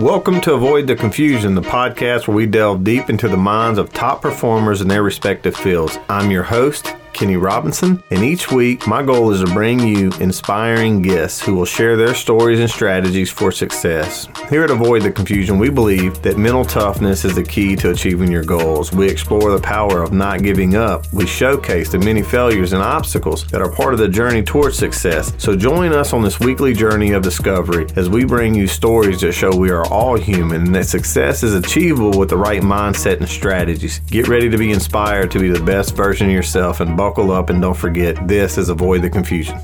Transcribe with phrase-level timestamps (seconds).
[0.00, 3.92] Welcome to Avoid the Confusion, the podcast where we delve deep into the minds of
[3.92, 5.98] top performers in their respective fields.
[6.08, 11.02] I'm your host, Kenny Robinson, and each week my goal is to bring you inspiring
[11.02, 14.28] guests who will share their stories and strategies for success.
[14.48, 18.30] Here at Avoid the Confusion, we believe that mental toughness is the key to achieving
[18.30, 18.92] your goals.
[18.92, 21.10] We explore the power of not giving up.
[21.12, 25.32] We showcase the many failures and obstacles that are part of the journey towards success.
[25.38, 29.32] So join us on this weekly journey of discovery as we bring you stories that
[29.32, 33.28] show we are all human and that success is achievable with the right mindset and
[33.28, 34.00] strategies.
[34.00, 37.48] Get ready to be inspired to be the best version of yourself and buckle up
[37.48, 39.58] and don't forget this is Avoid the Confusion.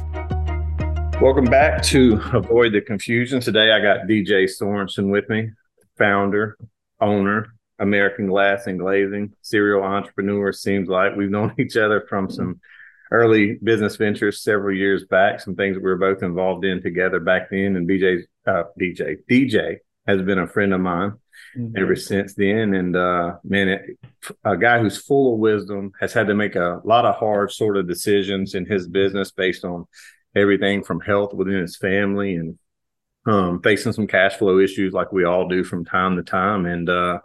[1.20, 3.40] Welcome back to Avoid the Confusion.
[3.40, 5.50] Today I got DJ Sorenson with me,
[5.98, 6.56] founder,
[6.98, 10.50] owner, American Glass and Glazing, serial entrepreneur.
[10.50, 12.58] Seems like we've known each other from some
[13.12, 17.50] early business ventures several years back, some things we were both involved in together back
[17.50, 17.76] then.
[17.76, 21.12] And BJ, uh, DJ, DJ has been a friend of mine
[21.58, 21.76] mm-hmm.
[21.76, 22.74] ever since then.
[22.74, 23.98] And uh, man, it,
[24.44, 27.76] a guy who's full of wisdom has had to make a lot of hard sort
[27.76, 29.86] of decisions in his business based on
[30.34, 32.58] everything from health within his family and
[33.26, 36.66] um, facing some cash flow issues like we all do from time to time.
[36.66, 37.18] And uh,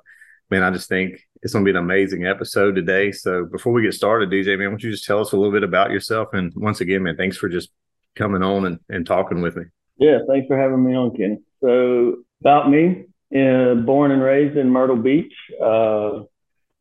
[0.49, 3.11] man, I just think it's going to be an amazing episode today.
[3.11, 5.51] So before we get started, DJ, man, why don't you just tell us a little
[5.51, 6.29] bit about yourself?
[6.33, 7.69] And once again, man, thanks for just
[8.15, 9.63] coming on and, and talking with me.
[9.97, 11.37] Yeah, thanks for having me on, Kenny.
[11.61, 15.33] So about me, uh, born and raised in Myrtle Beach.
[15.63, 16.23] Uh,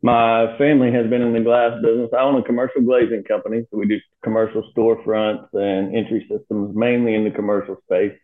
[0.02, 2.10] my family has been in the glass business.
[2.16, 7.14] I own a commercial glazing company, so we do commercial storefronts and entry systems, mainly
[7.14, 8.16] in the commercial space.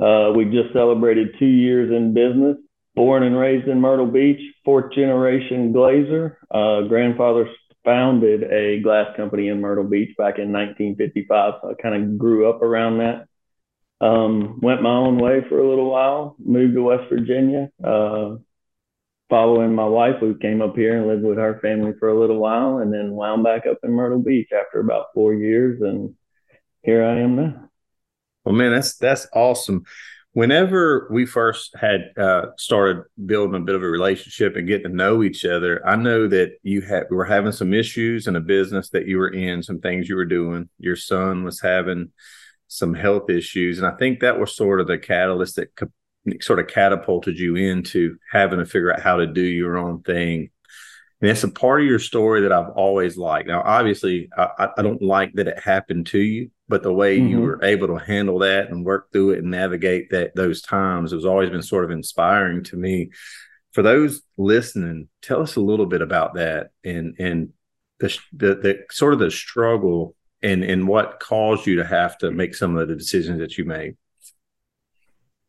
[0.00, 2.56] Uh, we just celebrated two years in business.
[2.94, 6.36] Born and raised in Myrtle Beach, fourth generation glazer.
[6.50, 7.48] Uh, grandfather
[7.84, 12.50] founded a glass company in Myrtle Beach back in 1955, so I kind of grew
[12.50, 13.26] up around that.
[14.02, 18.34] Um, went my own way for a little while, moved to West Virginia, uh,
[19.30, 22.38] following my wife, who came up here and lived with her family for a little
[22.38, 26.16] while, and then wound back up in Myrtle Beach after about four years, and
[26.82, 27.70] here I am now.
[28.44, 29.84] Well, man, that's that's awesome.
[30.32, 34.96] Whenever we first had uh, started building a bit of a relationship and getting to
[34.96, 38.88] know each other, I know that you had were having some issues in a business
[38.90, 40.70] that you were in, some things you were doing.
[40.78, 42.10] Your son was having
[42.72, 43.78] some health issues.
[43.78, 45.92] And I think that was sort of the catalyst that co-
[46.40, 50.50] sort of catapulted you into having to figure out how to do your own thing.
[51.20, 53.46] And it's a part of your story that I've always liked.
[53.46, 57.28] Now, obviously, I, I don't like that it happened to you, but the way mm-hmm.
[57.28, 61.12] you were able to handle that and work through it and navigate that those times
[61.12, 63.10] has always been sort of inspiring to me.
[63.72, 67.52] For those listening, tell us a little bit about that and and
[68.00, 72.30] the, the, the sort of the struggle and and what caused you to have to
[72.30, 73.96] make some of the decisions that you made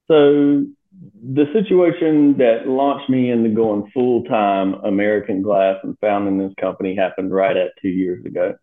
[0.08, 0.66] so
[1.22, 6.96] the situation that launched me into going full time American Glass and founding this company
[6.96, 8.56] happened right at two years ago.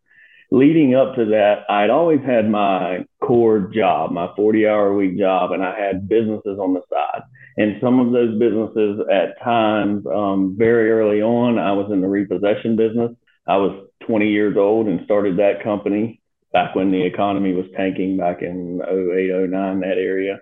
[0.52, 5.52] Leading up to that, I'd always had my core job, my 40 hour week job,
[5.52, 7.22] and I had businesses on the side.
[7.56, 12.08] And some of those businesses at times, um, very early on, I was in the
[12.08, 13.12] repossession business.
[13.47, 16.19] I was 20 years old and started that company
[16.53, 20.41] back when the economy was tanking back in 08, 09, that area.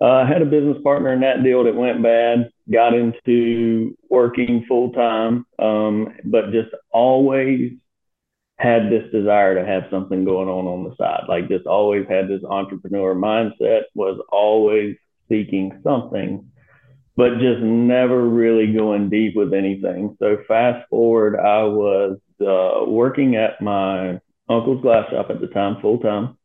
[0.00, 4.64] Uh, I had a business partner in that deal that went bad, got into working
[4.68, 7.72] full time, um, but just always
[8.58, 11.24] had this desire to have something going on on the side.
[11.28, 14.96] Like just always had this entrepreneur mindset, was always
[15.28, 16.48] seeking something,
[17.16, 20.16] but just never really going deep with anything.
[20.20, 25.80] So fast forward, I was uh, working at my uncle's glass shop at the time,
[25.80, 26.36] full time.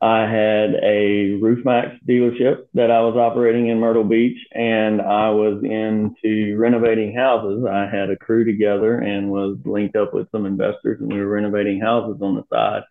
[0.00, 5.30] I had a Roof Maxx dealership that I was operating in Myrtle Beach, and I
[5.30, 7.64] was into renovating houses.
[7.64, 11.28] I had a crew together and was linked up with some investors, and we were
[11.28, 12.82] renovating houses on the side,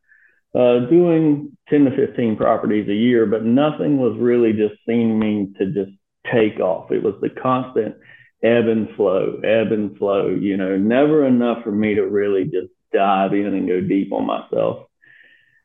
[0.55, 5.71] uh, doing 10 to 15 properties a year, but nothing was really just seeming to
[5.71, 5.91] just
[6.33, 6.91] take off.
[6.91, 7.95] It was the constant
[8.43, 12.71] ebb and flow, ebb and flow, you know, never enough for me to really just
[12.93, 14.87] dive in and go deep on myself.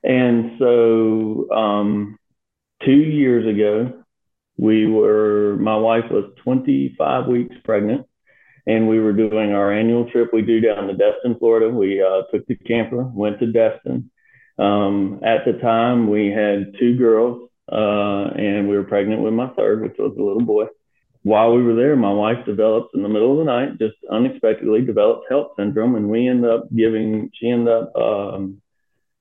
[0.02, 2.18] And so, um,
[2.84, 4.02] two years ago,
[4.56, 8.06] we were, my wife was 25 weeks pregnant,
[8.66, 11.68] and we were doing our annual trip we do down to Destin, Florida.
[11.68, 14.10] We uh, took the camper, went to Destin.
[14.58, 19.48] Um, at the time, we had two girls, uh, and we were pregnant with my
[19.50, 20.66] third, which was a little boy
[21.22, 24.82] while we were there, my wife developed in the middle of the night, just unexpectedly
[24.82, 27.30] developed HELLP syndrome, and we ended up giving.
[27.34, 28.62] She ended up um,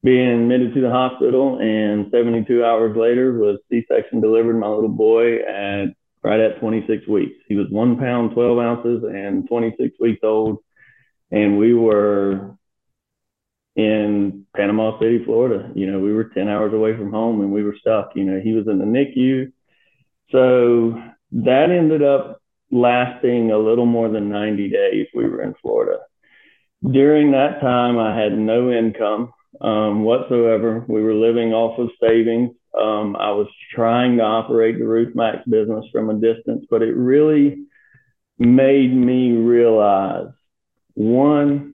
[0.03, 5.39] being admitted to the hospital, and 72 hours later was C-section delivered my little boy
[5.39, 5.87] at
[6.23, 7.35] right at 26 weeks.
[7.47, 10.59] He was one pound, 12 ounces, and 26 weeks old.
[11.31, 12.55] And we were
[13.75, 15.71] in Panama City, Florida.
[15.75, 18.11] You know, we were 10 hours away from home and we were stuck.
[18.15, 19.51] You know, he was in the NICU.
[20.31, 22.41] So that ended up
[22.71, 25.07] lasting a little more than 90 days.
[25.13, 25.99] We were in Florida.
[26.89, 30.85] During that time, I had no income um, whatsoever.
[30.87, 32.51] We were living off of savings.
[32.79, 36.95] Um, I was trying to operate the Roof Maxx business from a distance, but it
[36.95, 37.65] really
[38.37, 40.27] made me realize
[40.93, 41.73] one,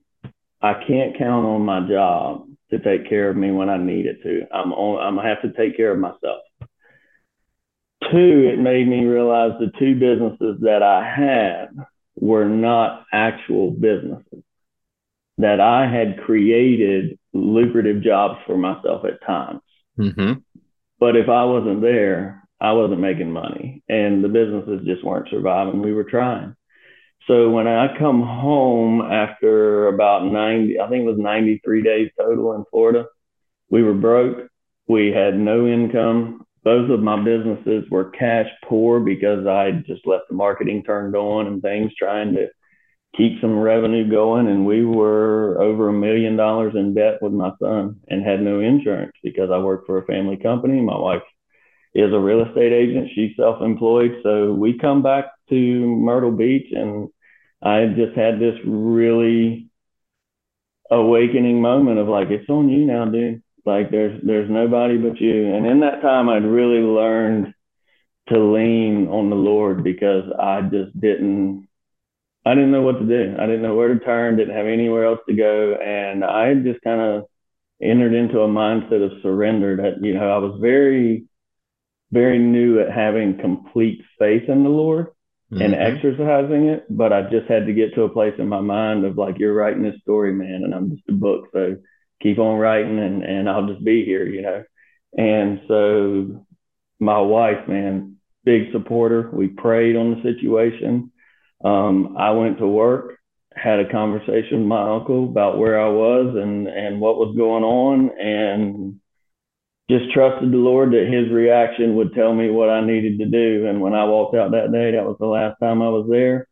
[0.62, 4.22] I can't count on my job to take care of me when I need it
[4.22, 4.46] to.
[4.52, 6.42] I'm on, I'm gonna have to take care of myself.
[8.10, 11.68] Two, it made me realize the two businesses that I had
[12.16, 14.42] were not actual businesses
[15.38, 19.60] that I had created lucrative jobs for myself at times.
[19.98, 20.40] Mm-hmm.
[20.98, 25.82] But if I wasn't there, I wasn't making money and the businesses just weren't surviving.
[25.82, 26.56] We were trying.
[27.26, 32.54] So when I come home after about 90, I think it was 93 days total
[32.54, 33.06] in Florida,
[33.68, 34.48] we were broke.
[34.86, 36.45] We had no income.
[36.66, 41.46] Both of my businesses were cash poor because I just left the marketing turned on
[41.46, 42.48] and things trying to
[43.16, 44.48] keep some revenue going.
[44.48, 48.58] And we were over a million dollars in debt with my son and had no
[48.58, 50.80] insurance because I worked for a family company.
[50.80, 51.22] My wife
[51.94, 53.10] is a real estate agent.
[53.14, 54.16] She's self employed.
[54.24, 57.10] So we come back to Myrtle Beach and
[57.62, 59.68] I just had this really
[60.90, 63.40] awakening moment of like, it's on you now, dude.
[63.66, 65.54] Like there's there's nobody but you.
[65.54, 67.52] And in that time I'd really learned
[68.28, 71.66] to lean on the Lord because I just didn't
[72.46, 73.34] I didn't know what to do.
[73.36, 75.74] I didn't know where to turn, didn't have anywhere else to go.
[75.74, 77.24] And I just kind of
[77.82, 81.24] entered into a mindset of surrender that, you know, I was very,
[82.12, 85.08] very new at having complete faith in the Lord
[85.52, 85.60] mm-hmm.
[85.60, 86.86] and exercising it.
[86.88, 89.52] But I just had to get to a place in my mind of like, you're
[89.52, 91.48] writing this story, man, and I'm just a book.
[91.52, 91.76] So
[92.22, 94.64] keep on writing and, and I'll just be here, you know.
[95.16, 96.46] And so
[96.98, 99.30] my wife, man, big supporter.
[99.32, 101.12] We prayed on the situation
[101.64, 103.18] um, I went to work,
[103.54, 107.64] had a conversation with my uncle about where I was and and what was going
[107.64, 109.00] on, and
[109.88, 113.66] just trusted the Lord that His reaction would tell me what I needed to do.
[113.66, 116.46] And when I walked out that day, that was the last time I was there.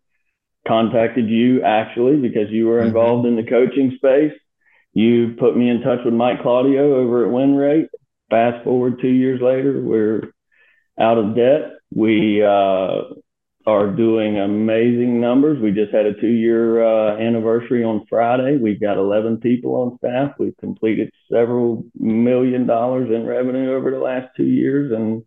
[0.66, 2.88] Contacted you actually because you were mm-hmm.
[2.88, 3.38] involved mm-hmm.
[3.38, 4.32] in the coaching space.
[4.94, 7.88] You put me in touch with Mike Claudio over at WinRate.
[8.30, 10.32] Fast forward two years later, we're
[10.98, 11.72] out of debt.
[11.94, 13.02] We uh,
[13.66, 15.60] are doing amazing numbers.
[15.60, 18.56] We just had a two year uh, anniversary on Friday.
[18.56, 20.36] We've got 11 people on staff.
[20.38, 25.24] We've completed several million dollars in revenue over the last two years and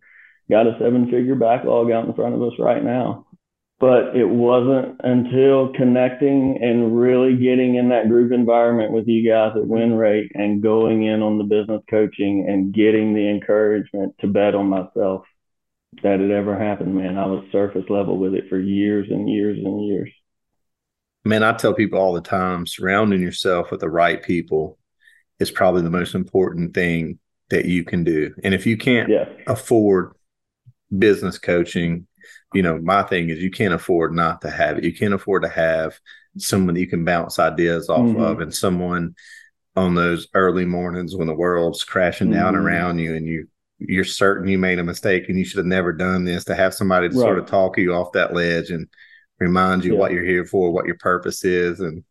[0.49, 3.26] got a seven figure backlog out in front of us right now.
[3.79, 9.51] But it wasn't until connecting and really getting in that group environment with you guys
[9.55, 14.55] at WinRate and going in on the business coaching and getting the encouragement to bet
[14.55, 15.25] on myself
[16.01, 17.17] that it ever happened, man.
[17.17, 20.11] I was surface level with it for years and years and years.
[21.23, 24.77] Man, I tell people all the time surrounding yourself with the right people
[25.39, 27.19] is probably the most important thing
[27.49, 28.33] that you can do.
[28.43, 29.25] And if you can't yeah.
[29.45, 30.13] afford
[30.97, 32.07] business coaching,
[32.53, 34.83] you know, my thing is you can't afford not to have it.
[34.83, 35.99] You can't afford to have
[36.37, 38.21] someone that you can bounce ideas off mm-hmm.
[38.21, 39.15] of and someone
[39.75, 42.65] on those early mornings when the world's crashing down mm-hmm.
[42.65, 43.47] around you and you
[43.79, 46.73] you're certain you made a mistake and you should have never done this to have
[46.73, 47.21] somebody to right.
[47.21, 48.87] sort of talk you off that ledge and
[49.39, 49.99] remind you yeah.
[49.99, 52.03] what you're here for what your purpose is and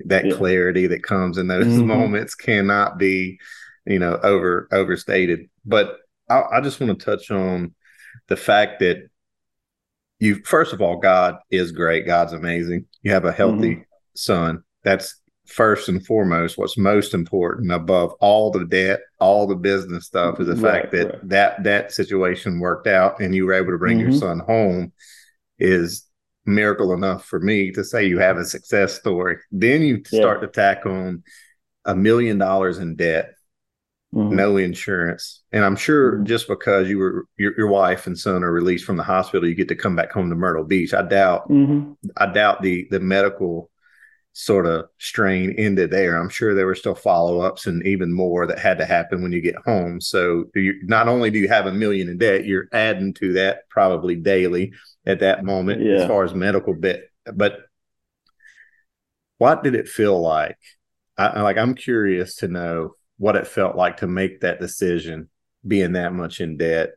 [0.00, 0.34] that yeah.
[0.34, 1.86] clarity that comes in those mm-hmm.
[1.86, 3.38] moments cannot be
[3.86, 5.96] you know over overstated but
[6.28, 7.74] I, I just want to touch on
[8.28, 9.08] the fact that
[10.18, 13.82] you first of all god is great god's amazing you have a healthy mm-hmm.
[14.14, 20.06] son that's first and foremost, what's most important above all the debt, all the business
[20.06, 21.28] stuff is the right, fact that right.
[21.28, 24.10] that that situation worked out and you were able to bring mm-hmm.
[24.10, 24.92] your son home
[25.58, 26.04] is
[26.44, 29.36] miracle enough for me to say you have a success story.
[29.50, 30.20] Then you yeah.
[30.20, 31.22] start to tack on
[31.84, 33.34] a million dollars in debt,
[34.16, 34.34] mm-hmm.
[34.34, 36.24] no insurance, and I'm sure mm-hmm.
[36.24, 39.54] just because you were your, your wife and son are released from the hospital, you
[39.54, 40.94] get to come back home to Myrtle Beach.
[40.94, 41.92] I doubt, mm-hmm.
[42.16, 43.70] I doubt the the medical
[44.38, 46.14] sort of strain ended there.
[46.14, 49.32] I'm sure there were still follow ups and even more that had to happen when
[49.32, 49.98] you get home.
[49.98, 53.66] So you, not only do you have a million in debt, you're adding to that
[53.70, 54.74] probably daily
[55.06, 55.94] at that moment yeah.
[55.94, 57.10] as far as medical bit.
[57.32, 57.60] But
[59.38, 60.58] what did it feel like?
[61.16, 65.28] I, like I'm curious to know what it felt like to make that decision,
[65.66, 66.90] being that much in debt,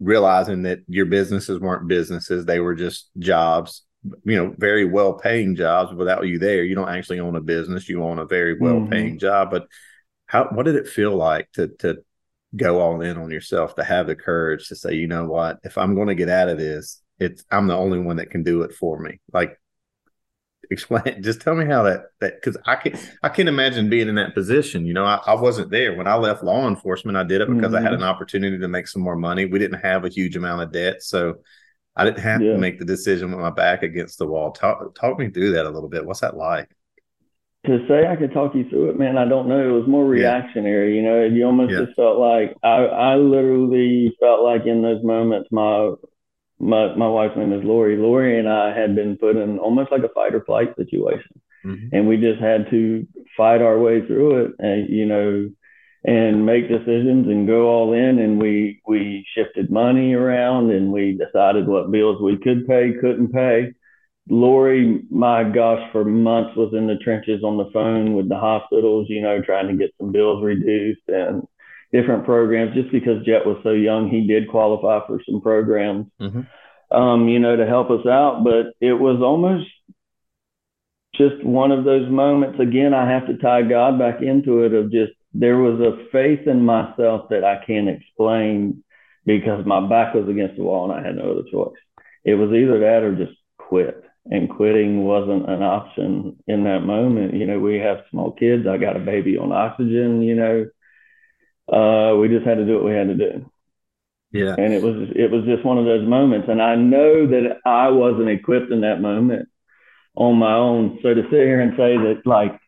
[0.00, 3.84] realizing that your businesses weren't businesses; they were just jobs.
[4.24, 5.92] You know, very well paying jobs.
[5.92, 9.10] Without you there, you don't actually own a business; you own a very well paying
[9.10, 9.18] mm-hmm.
[9.18, 9.50] job.
[9.50, 9.66] But
[10.26, 10.48] how?
[10.52, 11.98] What did it feel like to to
[12.56, 13.74] go all in on yourself?
[13.74, 16.48] To have the courage to say, you know what, if I'm going to get out
[16.48, 19.20] of this, it's I'm the only one that can do it for me.
[19.32, 19.58] Like
[20.70, 24.14] explain just tell me how that that because i can i can't imagine being in
[24.14, 27.40] that position you know I, I, wasn't there when i left law enforcement i did
[27.40, 27.76] it because mm-hmm.
[27.76, 28.08] i had an mm-hmm.
[28.08, 31.36] opportunity to make some more money we didn't have a huge amount of debt so
[31.96, 32.52] i didn't have yeah.
[32.52, 35.66] to make the decision with my back against the wall talk talk me through that
[35.66, 36.68] a little bit what's that like
[37.66, 39.68] to say I could talk you through it, man, I don't know.
[39.68, 41.24] It was more reactionary, you know.
[41.24, 41.80] You almost yeah.
[41.80, 45.90] just felt like I, I literally felt like in those moments, my
[46.58, 47.96] my my wife's name is Lori.
[47.96, 51.94] Lori and I had been put in almost like a fight or flight situation, mm-hmm.
[51.94, 55.50] and we just had to fight our way through it, and you know,
[56.04, 58.18] and make decisions and go all in.
[58.18, 63.32] And we we shifted money around, and we decided what bills we could pay, couldn't
[63.32, 63.72] pay.
[64.30, 69.06] Lori, my gosh, for months was in the trenches on the phone with the hospitals,
[69.08, 71.46] you know, trying to get some bills reduced and
[71.92, 72.74] different programs.
[72.74, 76.96] Just because Jet was so young, he did qualify for some programs, mm-hmm.
[76.96, 78.42] um, you know, to help us out.
[78.44, 79.68] But it was almost
[81.14, 82.60] just one of those moments.
[82.60, 86.46] Again, I have to tie God back into it of just there was a faith
[86.46, 88.82] in myself that I can't explain
[89.26, 91.76] because my back was against the wall and I had no other choice.
[92.24, 94.04] It was either that or just quit.
[94.30, 97.32] And quitting wasn't an option in that moment.
[97.32, 98.66] You know, we have small kids.
[98.66, 100.66] I got a baby on oxygen, you know
[101.72, 103.50] uh, we just had to do what we had to do.
[104.32, 104.54] Yeah.
[104.58, 106.48] And it was it was just one of those moments.
[106.50, 109.48] And I know that I wasn't equipped in that moment
[110.14, 110.98] on my own.
[111.02, 112.58] So to sit here and say that like,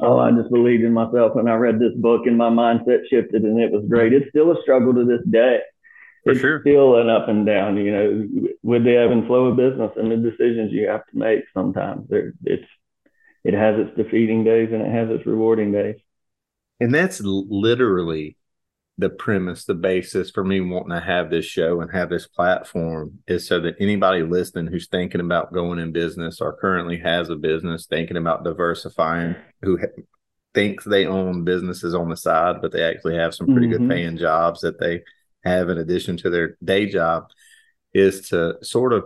[0.00, 3.42] oh, I just believed in myself and I read this book and my mindset shifted
[3.42, 4.12] and it was great.
[4.12, 5.60] It's still a struggle to this day.
[6.24, 6.60] For it's sure.
[6.60, 8.28] still an up and down, you know,
[8.62, 12.08] with the ebb and flow of business and the decisions you have to make sometimes.
[12.08, 12.64] There it's
[13.44, 15.96] it has its defeating days and it has its rewarding days.
[16.82, 18.36] And that's literally
[18.98, 23.20] the premise, the basis for me wanting to have this show and have this platform
[23.28, 27.36] is so that anybody listening who's thinking about going in business or currently has a
[27.36, 30.02] business, thinking about diversifying, who ha-
[30.54, 33.86] thinks they own businesses on the side, but they actually have some pretty mm-hmm.
[33.86, 35.02] good paying jobs that they
[35.44, 37.28] have in addition to their day job,
[37.94, 39.04] is to sort of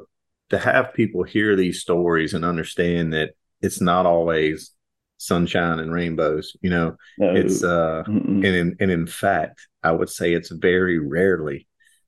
[0.48, 4.72] to have people hear these stories and understand that it's not always
[5.18, 6.56] sunshine and rainbows.
[6.60, 7.34] You know, no.
[7.34, 8.36] it's uh, Mm-mm.
[8.36, 11.66] and in, and in fact, I would say it's very rarely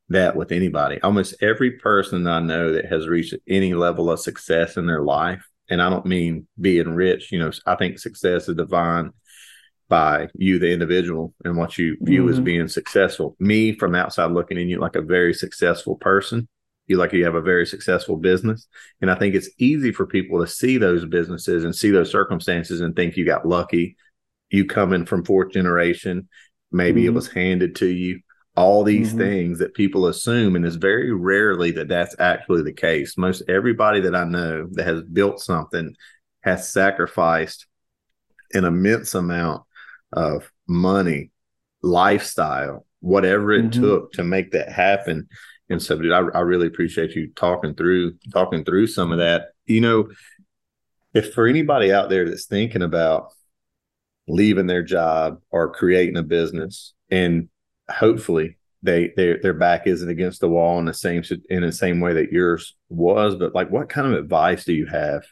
[0.09, 1.00] that with anybody.
[1.03, 5.47] Almost every person I know that has reached any level of success in their life,
[5.69, 7.31] and I don't mean being rich.
[7.33, 9.12] You know, I think success is defined
[9.88, 12.33] by you, the individual, and what you view mm-hmm.
[12.33, 13.37] as being successful.
[13.38, 16.49] Me, from outside looking in, you like a very successful person
[16.88, 18.66] you like you have a very successful business
[19.00, 22.80] and i think it's easy for people to see those businesses and see those circumstances
[22.80, 23.97] and think you got lucky
[24.50, 26.28] you coming from fourth generation
[26.73, 27.09] maybe mm-hmm.
[27.09, 28.21] it was handed to you
[28.57, 29.18] all these mm-hmm.
[29.18, 34.00] things that people assume and it's very rarely that that's actually the case most everybody
[34.00, 35.95] that i know that has built something
[36.42, 37.66] has sacrificed
[38.54, 39.62] an immense amount
[40.12, 41.30] of money
[41.83, 43.80] lifestyle whatever it mm-hmm.
[43.80, 45.28] took to make that happen
[45.71, 49.49] and so, dude, I, I really appreciate you talking through talking through some of that.
[49.67, 50.09] You know,
[51.15, 53.33] if for anybody out there that's thinking about
[54.27, 57.49] leaving their job or creating a business, and
[57.91, 62.01] hopefully they their their back isn't against the wall in the same in the same
[62.01, 65.25] way that yours was, but like, what kind of advice do you have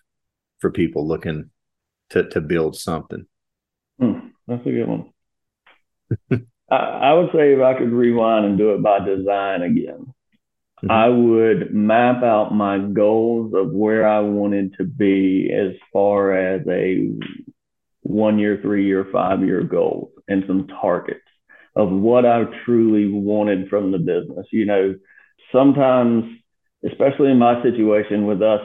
[0.59, 1.51] for people looking
[2.11, 3.27] to to build something?
[3.99, 5.13] Hmm, that's a good one.
[6.71, 10.13] I, I would say if I could rewind and do it by design again,
[10.85, 10.91] Mm-hmm.
[10.91, 16.67] I would map out my goals of where I wanted to be as far as
[16.69, 17.09] a
[18.03, 21.21] one year, three year, five year goals and some targets
[21.75, 24.47] of what I truly wanted from the business.
[24.53, 24.95] You know,
[25.53, 26.25] sometimes,
[26.85, 28.61] especially in my situation with us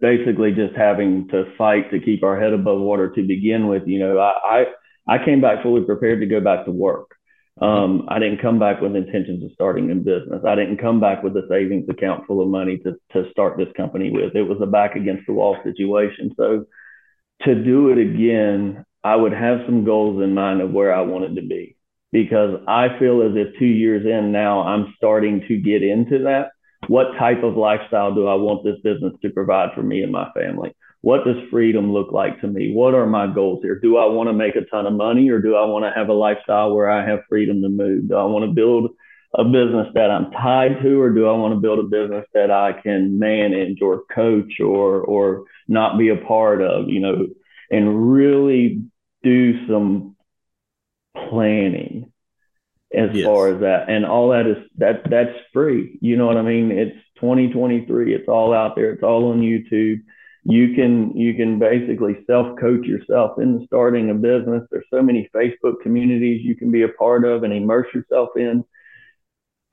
[0.00, 3.98] basically just having to fight to keep our head above water to begin with, you
[3.98, 4.64] know, I,
[5.08, 7.15] I, I came back fully prepared to go back to work.
[7.60, 10.42] Um, I didn't come back with intentions of starting a business.
[10.46, 13.72] I didn't come back with a savings account full of money to, to start this
[13.76, 14.36] company with.
[14.36, 16.34] It was a back against the wall situation.
[16.36, 16.66] So
[17.44, 21.36] to do it again, I would have some goals in mind of where I wanted
[21.36, 21.76] to be
[22.12, 26.50] because I feel as if two years in now, I'm starting to get into that.
[26.88, 30.30] What type of lifestyle do I want this business to provide for me and my
[30.32, 30.74] family?
[31.06, 32.72] What does freedom look like to me?
[32.74, 33.78] What are my goals here?
[33.78, 36.08] Do I want to make a ton of money or do I want to have
[36.08, 38.08] a lifestyle where I have freedom to move?
[38.08, 38.90] Do I want to build
[39.32, 42.50] a business that I'm tied to, or do I want to build a business that
[42.50, 47.28] I can manage or coach or or not be a part of, you know,
[47.70, 48.82] and really
[49.22, 50.16] do some
[51.14, 52.12] planning
[52.92, 53.24] as yes.
[53.24, 53.88] far as that.
[53.88, 56.00] And all that is that that's free.
[56.00, 56.72] You know what I mean?
[56.72, 58.12] It's 2023.
[58.12, 58.90] It's all out there.
[58.90, 60.00] It's all on YouTube.
[60.48, 64.62] You can you can basically self coach yourself into starting a business.
[64.70, 68.64] There's so many Facebook communities you can be a part of and immerse yourself in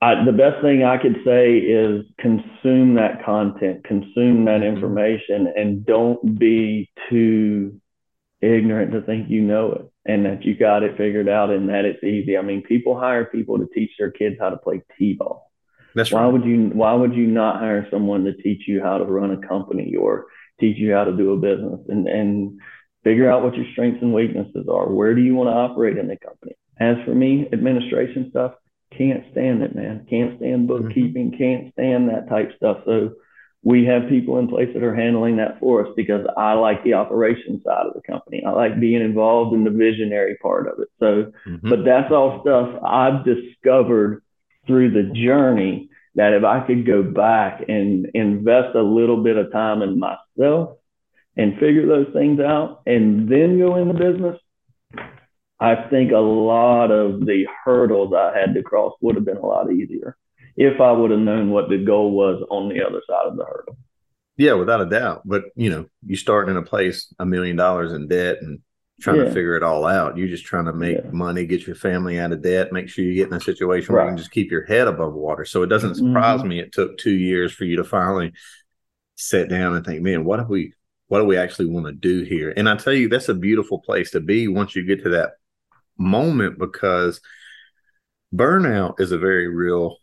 [0.04, 4.76] I, the best thing I could say is consume that content, consume that mm-hmm.
[4.76, 7.80] information, and don't be too
[8.42, 11.86] ignorant to think you know it and that you got it figured out and that
[11.86, 12.36] it's easy.
[12.36, 15.50] I mean, people hire people to teach their kids how to play t-ball.
[15.94, 16.32] That's why right.
[16.32, 19.48] would you why would you not hire someone to teach you how to run a
[19.48, 20.26] company or
[20.60, 22.60] teach you how to do a business and and
[23.02, 24.90] figure out what your strengths and weaknesses are.
[24.90, 26.54] Where do you want to operate in the company?
[26.80, 28.54] As for me, administration stuff,
[28.96, 30.06] can't stand it, man.
[30.08, 30.88] Can't stand mm-hmm.
[30.88, 32.78] bookkeeping, can't stand that type stuff.
[32.86, 33.10] So
[33.62, 36.94] we have people in place that are handling that for us because I like the
[36.94, 38.42] operation side of the company.
[38.46, 40.88] I like being involved in the visionary part of it.
[41.00, 41.70] So, mm-hmm.
[41.70, 44.22] but that's all stuff I've discovered
[44.66, 49.52] through the journey that if I could go back and invest a little bit of
[49.52, 50.78] time in myself
[51.36, 54.38] and figure those things out and then go into business,
[55.58, 59.46] I think a lot of the hurdles I had to cross would have been a
[59.46, 60.16] lot easier
[60.56, 63.44] if I would have known what the goal was on the other side of the
[63.44, 63.76] hurdle.
[64.36, 65.22] Yeah, without a doubt.
[65.24, 68.60] But you know, you start in a place a million dollars in debt and
[69.00, 69.24] trying yeah.
[69.24, 70.16] to figure it all out.
[70.16, 71.10] You're just trying to make yeah.
[71.10, 74.02] money, get your family out of debt, make sure you get in a situation right.
[74.02, 75.44] where you can just keep your head above water.
[75.44, 76.48] So it doesn't surprise mm-hmm.
[76.48, 78.32] me it took two years for you to finally
[79.16, 80.72] sit down and think, man, what do we
[81.08, 82.52] what do we actually want to do here?
[82.56, 85.32] And I tell you, that's a beautiful place to be once you get to that
[85.98, 87.20] moment because
[88.34, 89.98] burnout is a very real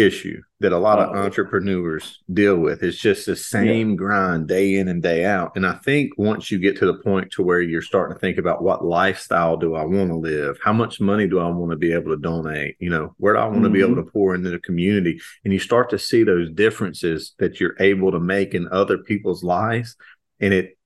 [0.00, 1.18] issue that a lot of oh.
[1.18, 2.82] entrepreneurs deal with.
[2.82, 3.96] It's just the same yeah.
[3.96, 5.52] grind day in and day out.
[5.56, 8.38] And I think once you get to the point to where you're starting to think
[8.38, 10.58] about what lifestyle do I want to live?
[10.62, 12.76] How much money do I want to be able to donate?
[12.78, 13.64] You know, where do I want mm-hmm.
[13.64, 15.20] to be able to pour into the community?
[15.44, 19.44] And you start to see those differences that you're able to make in other people's
[19.44, 19.96] lives.
[20.40, 20.76] And it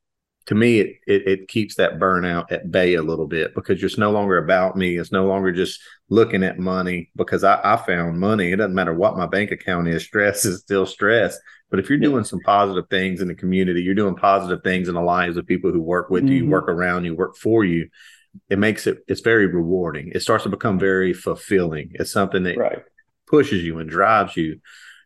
[0.47, 3.99] to me it, it, it keeps that burnout at bay a little bit because it's
[3.99, 4.99] no longer about me.
[4.99, 8.53] It's no longer just looking at money because I, I found money.
[8.53, 11.39] It doesn't matter what my bank account is stress is still stress.
[11.71, 14.95] But if you're doing some positive things in the community you're doing positive things in
[14.95, 16.33] the lives of people who work with mm-hmm.
[16.33, 17.89] you work around you work for you
[18.49, 20.13] it makes it it's very rewarding.
[20.15, 21.91] It starts to become very fulfilling.
[21.95, 22.83] It's something that right.
[23.27, 24.61] pushes you and drives you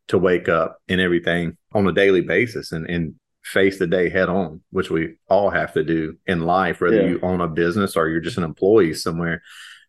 [0.09, 2.73] to wake up and everything on a daily basis.
[2.73, 3.15] And and
[3.49, 7.09] face the day head on, which we all have to do in life, whether yeah.
[7.09, 9.43] you own a business or you're just an employee somewhere.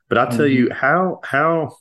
[0.08, 0.56] But I'll tell mm-hmm.
[0.56, 1.76] you how how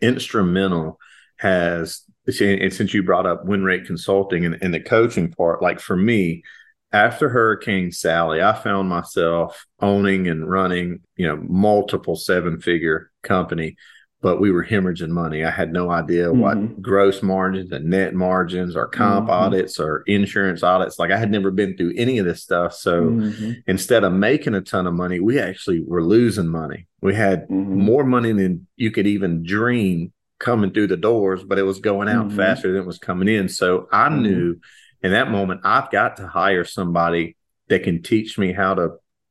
[0.00, 0.98] instrumental
[1.38, 2.02] has
[2.40, 6.44] and since you brought up WinRate consulting and, and the coaching part, like for me,
[6.92, 13.76] after Hurricane Sally, I found myself owning and running, you know, multiple seven figure company
[14.22, 15.44] but we were hemorrhaging money.
[15.44, 16.40] I had no idea mm-hmm.
[16.40, 19.32] what gross margins and net margins or comp mm-hmm.
[19.32, 20.98] audits or insurance audits.
[20.98, 22.72] Like I had never been through any of this stuff.
[22.72, 23.52] So mm-hmm.
[23.66, 26.86] instead of making a ton of money, we actually were losing money.
[27.00, 27.80] We had mm-hmm.
[27.80, 32.08] more money than you could even dream coming through the doors, but it was going
[32.08, 32.36] out mm-hmm.
[32.36, 33.48] faster than it was coming in.
[33.48, 34.22] So I mm-hmm.
[34.22, 34.60] knew
[35.02, 37.36] in that moment, I've got to hire somebody
[37.68, 38.90] that can teach me how to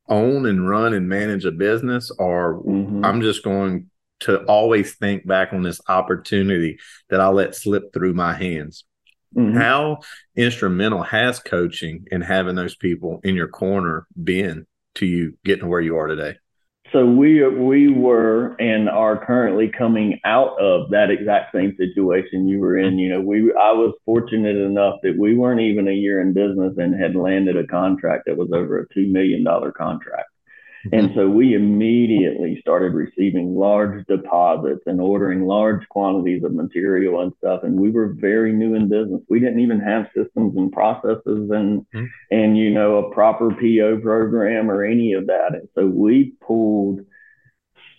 [0.09, 2.61] own and run and manage a business, or
[3.05, 3.89] I'm just going
[4.21, 6.79] to always think back on this opportunity
[7.09, 8.85] that I let slip through my hands.
[9.35, 9.57] Mm-hmm.
[9.57, 9.99] How
[10.35, 15.67] instrumental has coaching and having those people in your corner been to you getting to
[15.67, 16.35] where you are today?
[16.91, 22.59] So we we were and are currently coming out of that exact same situation you
[22.59, 22.99] were in.
[22.99, 26.73] You know, we I was fortunate enough that we weren't even a year in business
[26.77, 30.27] and had landed a contract that was over a two million dollar contract.
[30.91, 37.33] And so we immediately started receiving large deposits and ordering large quantities of material and
[37.37, 37.63] stuff.
[37.63, 39.21] And we were very new in business.
[39.29, 42.05] We didn't even have systems and processes and mm-hmm.
[42.31, 45.53] and you know a proper PO program or any of that.
[45.53, 47.01] And so we pulled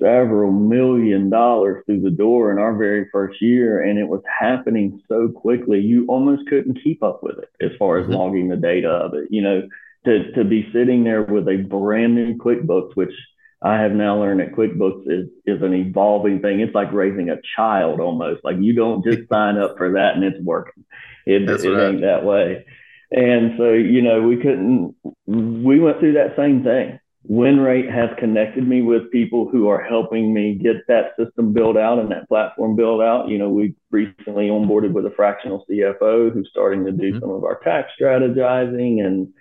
[0.01, 5.01] several million dollars through the door in our very first year and it was happening
[5.07, 8.15] so quickly you almost couldn't keep up with it as far as mm-hmm.
[8.15, 9.63] logging the data of it you know
[10.05, 13.13] to to be sitting there with a brand new QuickBooks, which
[13.63, 16.61] I have now learned that QuickBooks is is an evolving thing.
[16.61, 18.45] It's like raising a child almost.
[18.45, 20.85] Like you don't just sign up for that and it's working.
[21.27, 21.89] It, it right.
[21.89, 22.67] ain't that way.
[23.13, 26.99] And so, you know, we couldn't we went through that same thing.
[27.31, 32.01] WinRate has connected me with people who are helping me get that system built out
[32.01, 33.29] and that platform built out.
[33.29, 37.21] You know, we recently onboarded with a fractional CFO who's starting to do mm-hmm.
[37.21, 39.33] some of our tax strategizing and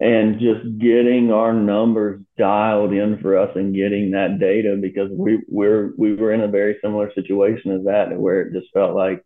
[0.00, 5.42] and just getting our numbers dialed in for us and getting that data because we
[5.46, 9.22] we're we were in a very similar situation as that where it just felt like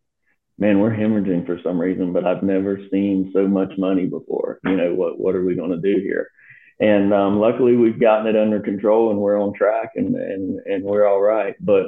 [0.59, 4.59] man we're hemorrhaging for some reason but I've never seen so much money before.
[4.65, 6.29] You know what what are we going to do here?
[6.81, 10.83] And um, luckily we've gotten it under control and we're on track and and and
[10.83, 11.55] we're all right.
[11.61, 11.87] But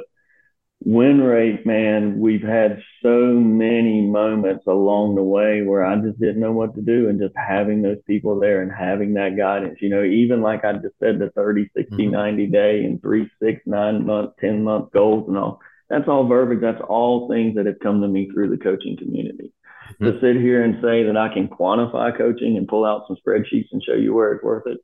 [0.85, 6.51] WinRate, man, we've had so many moments along the way where I just didn't know
[6.51, 7.09] what to do.
[7.09, 10.73] And just having those people there and having that guidance, you know, even like I
[10.73, 12.11] just said, the 30, 60, mm-hmm.
[12.11, 15.59] 90 day and three, six, nine month, 10 month goals and all.
[15.89, 16.61] That's all verbiage.
[16.61, 19.53] That's all things that have come to me through the coaching community.
[19.93, 20.05] Mm-hmm.
[20.05, 23.69] To sit here and say that I can quantify coaching and pull out some spreadsheets
[23.71, 24.77] and show you where it's worth it,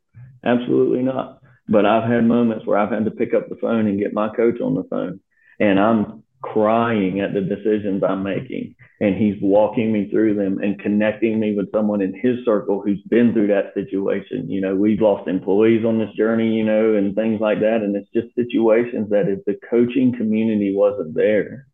[0.43, 1.39] absolutely not.
[1.67, 4.33] But I've had moments where I've had to pick up the phone and get my
[4.35, 5.19] coach on the phone
[5.59, 8.75] and I'm crying at the decisions I'm making.
[8.99, 13.01] And he's walking me through them and connecting me with someone in his circle who's
[13.09, 14.49] been through that situation.
[14.49, 17.81] You know, we've lost employees on this journey, you know, and things like that.
[17.81, 21.67] And it's just situations that if the coaching community wasn't there,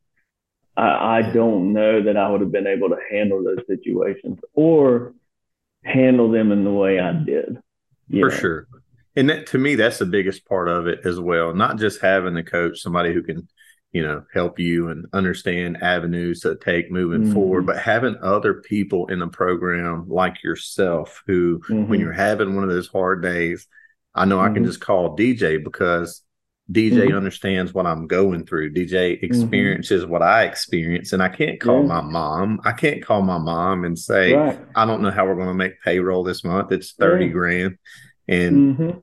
[0.77, 5.13] I, I don't know that I would have been able to handle those situations or
[5.83, 7.57] handle them in the way I did.
[8.09, 8.29] For know?
[8.29, 8.67] sure.
[9.15, 11.53] And that, to me, that's the biggest part of it as well.
[11.53, 13.47] Not just having the coach, somebody who can
[13.91, 17.33] you know help you and understand avenues to take moving mm-hmm.
[17.33, 21.87] forward but having other people in the program like yourself who mm-hmm.
[21.87, 23.67] when you're having one of those hard days
[24.13, 24.45] i know mm-hmm.
[24.45, 24.65] i can mm-hmm.
[24.65, 26.21] just call dj because
[26.71, 27.17] dj mm-hmm.
[27.17, 29.25] understands what i'm going through dj mm-hmm.
[29.25, 31.87] experiences what i experience and i can't call yeah.
[31.87, 34.59] my mom i can't call my mom and say right.
[34.75, 37.31] i don't know how we're going to make payroll this month it's 30 yeah.
[37.31, 37.77] grand
[38.27, 39.01] and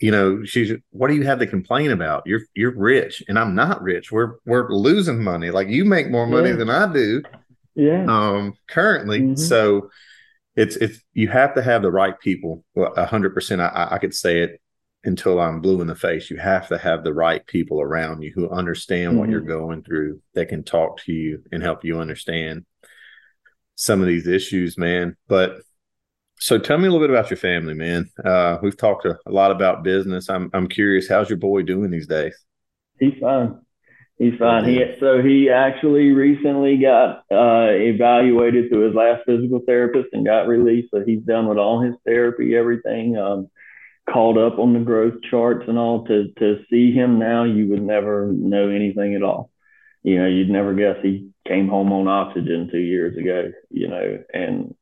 [0.00, 2.22] you know, she's what do you have to complain about?
[2.26, 4.12] You're you're rich and I'm not rich.
[4.12, 5.50] We're we're losing money.
[5.50, 6.56] Like you make more money yeah.
[6.56, 7.22] than I do.
[7.74, 8.04] Yeah.
[8.08, 9.20] Um currently.
[9.20, 9.34] Mm-hmm.
[9.36, 9.90] So
[10.56, 12.64] it's it's you have to have the right people.
[12.74, 14.60] Well, a hundred percent I I could say it
[15.04, 16.30] until I'm blue in the face.
[16.30, 19.18] You have to have the right people around you who understand mm-hmm.
[19.18, 19.50] what you're mm-hmm.
[19.50, 22.64] going through, that can talk to you and help you understand
[23.74, 25.16] some of these issues, man.
[25.28, 25.60] But
[26.38, 28.10] so tell me a little bit about your family, man.
[28.24, 30.28] Uh, we've talked a, a, lot about business.
[30.28, 32.34] I'm I'm curious, how's your boy doing these days?
[32.98, 33.60] He's fine.
[34.18, 34.64] He's fine.
[34.64, 40.48] He so he actually recently got uh, evaluated through his last physical therapist and got
[40.48, 40.90] released.
[40.92, 43.16] So he's done with all his therapy, everything.
[43.16, 43.48] Um,
[44.10, 46.04] called up on the growth charts and all.
[46.06, 49.50] To to see him now, you would never know anything at all.
[50.02, 53.52] You know, you'd never guess he came home on oxygen two years ago.
[53.70, 54.74] You know, and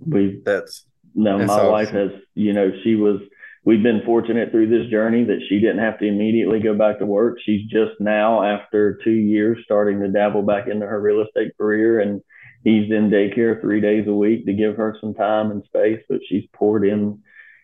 [0.00, 0.84] we that's
[1.18, 1.72] no, my awesome.
[1.72, 3.20] wife has, you know, she was,
[3.64, 7.06] we've been fortunate through this journey that she didn't have to immediately go back to
[7.06, 7.38] work.
[7.44, 12.00] She's just now, after two years, starting to dabble back into her real estate career.
[12.00, 12.22] And
[12.62, 16.00] he's in daycare three days a week to give her some time and space.
[16.08, 17.20] But she's poured in,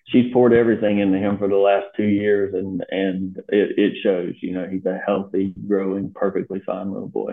[0.09, 2.55] she's poured everything into him for the last two years.
[2.55, 7.33] And, and it, it shows, you know, he's a healthy, growing, perfectly fine little boy.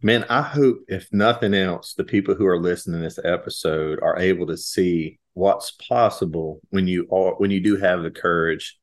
[0.00, 4.16] Man, I hope, if nothing else, the people who are listening to this episode are
[4.16, 8.76] able to see what's possible when you are when you do have the courage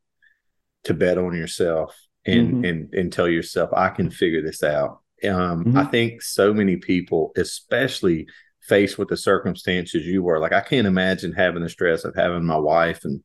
[0.86, 2.64] to bet on yourself and mm-hmm.
[2.64, 5.02] and and tell yourself I can figure this out.
[5.24, 5.78] Um, mm-hmm.
[5.78, 8.28] I think so many people, especially
[8.62, 12.46] faced with the circumstances you were, like I can't imagine having the stress of having
[12.46, 13.22] my wife and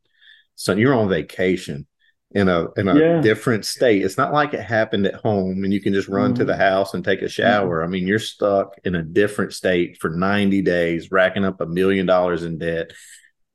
[0.57, 0.79] son.
[0.79, 1.87] You're on vacation
[2.33, 3.21] in a in a yeah.
[3.21, 4.05] different state.
[4.05, 6.39] It's not like it happened at home and you can just run mm-hmm.
[6.39, 6.63] to the mm-hmm.
[6.63, 7.79] house and take a shower.
[7.81, 7.89] Mm-hmm.
[7.89, 12.07] I mean, you're stuck in a different state for 90 days, racking up a million
[12.07, 12.93] dollars in debt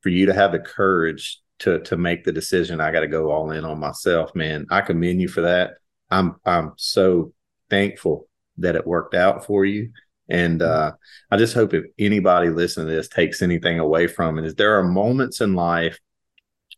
[0.06, 3.32] for you to have the courage to to make the decision I got to go
[3.32, 4.64] all in on myself, man.
[4.70, 5.78] I commend you for that.
[6.08, 7.32] I'm I'm so
[7.70, 9.90] thankful that it worked out for you.
[10.28, 10.92] And uh,
[11.28, 14.78] I just hope if anybody listening to this takes anything away from it, is there
[14.78, 15.98] are moments in life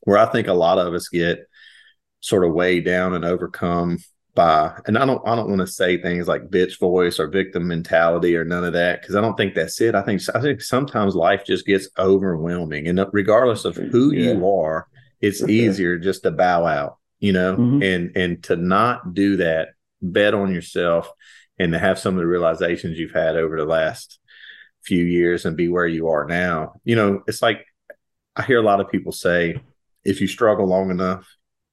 [0.05, 1.41] where I think a lot of us get
[2.21, 3.99] sort of weighed down and overcome
[4.38, 7.66] by and I don't I don't want to say things like bitch voice or victim
[7.66, 9.96] mentality or none of that because I don't think that's it.
[9.96, 14.35] I think I think sometimes life just gets overwhelming and regardless of who yeah.
[14.35, 14.87] you are,
[15.20, 15.53] it's okay.
[15.53, 17.83] easier just to bow out, you know, mm-hmm.
[17.83, 19.70] and and to not do that,
[20.01, 21.11] bet on yourself
[21.59, 24.20] and to have some of the realizations you've had over the last
[24.85, 26.74] few years and be where you are now.
[26.85, 27.66] You know, it's like
[28.37, 29.61] I hear a lot of people say
[30.05, 31.27] if you struggle long enough,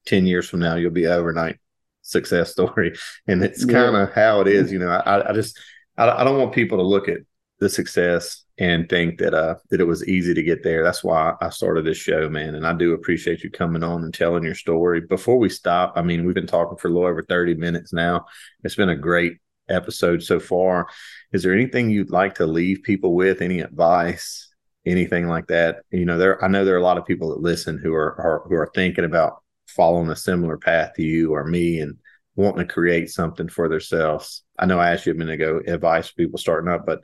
[0.06, 1.58] 10 years from now you'll be overnight
[2.06, 2.94] success story.
[3.26, 4.72] And it's kind of how it is.
[4.72, 5.58] You know, I, I just,
[5.96, 7.18] I, I don't want people to look at
[7.58, 10.82] the success and think that uh that it was easy to get there.
[10.82, 12.54] That's why I started this show, man.
[12.54, 15.00] And I do appreciate you coming on and telling your story.
[15.00, 18.26] Before we stop, I mean, we've been talking for a little over 30 minutes now.
[18.64, 19.38] It's been a great
[19.68, 20.88] episode so far.
[21.32, 23.42] Is there anything you'd like to leave people with?
[23.42, 24.48] Any advice?
[24.86, 25.82] Anything like that?
[25.90, 28.20] You know, there I know there are a lot of people that listen who are,
[28.20, 29.42] are who are thinking about
[29.76, 31.96] following a similar path to you or me and
[32.34, 34.42] wanting to create something for themselves.
[34.58, 37.00] I know I asked you a minute ago advice for people starting up, but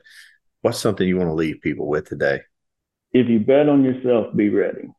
[0.61, 2.41] what's something you want to leave people with today?
[3.11, 4.89] If you bet on yourself, be ready.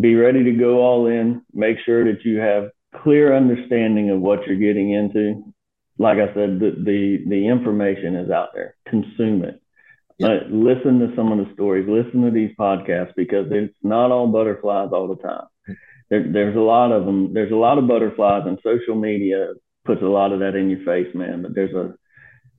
[0.00, 1.42] Be ready to go all in.
[1.52, 2.70] Make sure that you have
[3.02, 5.52] clear understanding of what you're getting into.
[5.98, 8.76] Like I said, the the, the information is out there.
[8.88, 9.60] Consume it.
[10.22, 11.88] Uh, listen to some of the stories.
[11.88, 15.46] Listen to these podcasts because it's not all butterflies all the time.
[16.10, 17.34] There, there's a lot of them.
[17.34, 19.52] There's a lot of butterflies, and social media
[19.84, 21.42] puts a lot of that in your face, man.
[21.42, 21.94] But there's a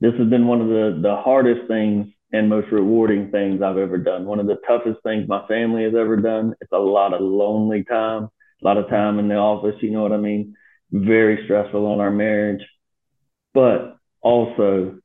[0.01, 3.97] this has been one of the the hardest things and most rewarding things I've ever
[3.97, 4.25] done.
[4.25, 6.53] One of the toughest things my family has ever done.
[6.61, 8.23] It's a lot of lonely time,
[8.61, 9.75] a lot of time in the office.
[9.81, 10.55] You know what I mean?
[10.91, 12.61] Very stressful on our marriage,
[13.53, 14.99] but also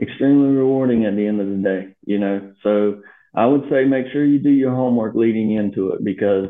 [0.00, 1.94] extremely rewarding at the end of the day.
[2.04, 3.02] You know, so
[3.34, 6.48] I would say make sure you do your homework leading into it because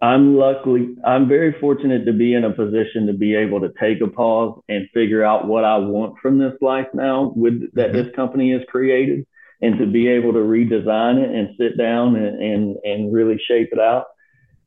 [0.00, 4.02] I'm luckily, I'm very fortunate to be in a position to be able to take
[4.02, 7.96] a pause and figure out what I want from this life now with that mm-hmm.
[7.96, 9.26] this company has created
[9.62, 13.70] and to be able to redesign it and sit down and, and, and really shape
[13.72, 14.04] it out.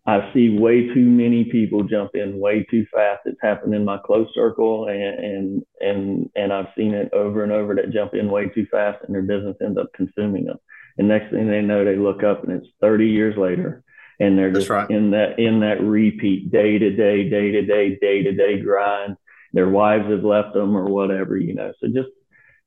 [0.08, 3.22] I see way too many people jump in way too fast.
[3.26, 7.52] It's happened in my close circle and, and, and, and I've seen it over and
[7.52, 10.58] over that jump in way too fast and their business ends up consuming them.
[10.98, 13.84] And next thing they know, they look up and it's 30 years later
[14.20, 14.90] and they're just right.
[14.90, 19.16] in that in that repeat day to day, day to day, day to day grind.
[19.54, 21.72] Their wives have left them or whatever, you know.
[21.80, 22.10] So just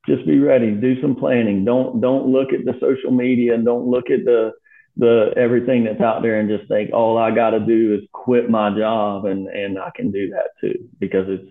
[0.07, 1.65] just be ready, do some planning.
[1.65, 4.53] Don't don't look at the social media and don't look at the
[4.97, 8.51] the everything that's out there and just think all I got to do is quit
[8.51, 11.49] my job and and I can do that too because it's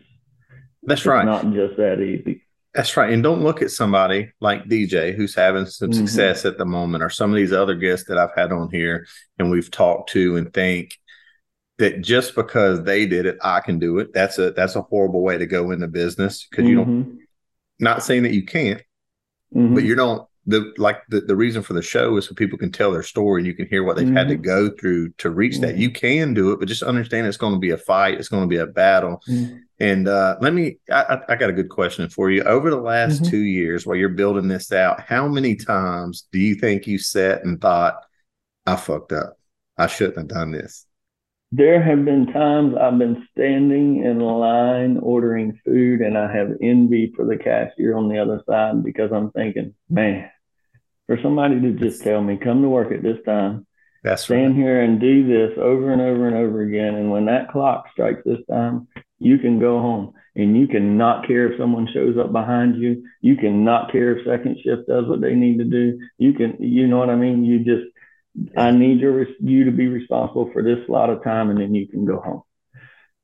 [0.84, 1.26] that's it's right.
[1.26, 2.44] Not just that easy.
[2.74, 3.12] That's right.
[3.12, 6.06] And don't look at somebody like DJ who's having some mm-hmm.
[6.06, 9.06] success at the moment or some of these other guests that I've had on here
[9.38, 10.98] and we've talked to and think
[11.80, 14.14] that just because they did it, I can do it.
[14.14, 16.70] That's a that's a horrible way to go into business because mm-hmm.
[16.70, 17.16] you don't mm-hmm.
[17.80, 18.82] not saying that you can't,
[19.54, 19.74] mm-hmm.
[19.74, 22.72] but you don't the like the, the reason for the show is so people can
[22.72, 24.18] tell their story and you can hear what they've mm-hmm.
[24.18, 24.44] had to mm-hmm.
[24.44, 25.62] go through to reach mm-hmm.
[25.64, 25.78] that.
[25.78, 28.20] You can do it, but just understand it's going to be a fight.
[28.20, 29.22] It's going to be a battle.
[29.30, 29.58] Mm-hmm.
[29.80, 32.44] And uh, let me, I, I, got a good question for you.
[32.44, 33.32] Over the last mm-hmm.
[33.32, 37.44] two years, while you're building this out, how many times do you think you sat
[37.44, 37.96] and thought,
[38.68, 39.40] I fucked up?
[39.80, 40.86] I shouldn't have done this.
[41.54, 47.12] There have been times I've been standing in line ordering food and I have envy
[47.14, 50.30] for the cashier on the other side because I'm thinking, man,
[51.08, 53.68] for somebody to just tell me, come to work at this time,
[54.02, 54.64] that's stand right.
[54.64, 56.96] here and do this over and over and over again.
[56.96, 58.88] And when that clock strikes this time,
[59.20, 63.04] you can go home and you can not care if someone shows up behind you.
[63.20, 66.00] You can not care if second shift does what they need to do.
[66.18, 67.44] You can, you know what I mean?
[67.44, 67.94] You just,
[68.56, 71.88] I need your, you to be responsible for this lot of time and then you
[71.88, 72.44] can go home.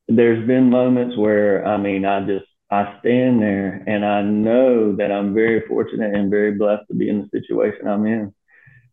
[0.08, 5.12] There's been moments where, I mean, I just, I stand there and I know that
[5.12, 8.34] I'm very fortunate and very blessed to be in the situation I'm in.